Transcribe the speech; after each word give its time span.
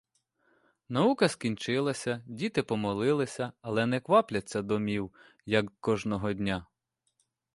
Наука 0.89 1.29
скінчилася, 1.29 2.23
діти 2.27 2.63
помолилися, 2.63 3.51
але 3.61 3.85
не 3.85 3.99
квапляться 3.99 4.61
домів, 4.61 5.11
як 5.45 5.65
кожного 5.79 6.33
дня. 6.33 6.67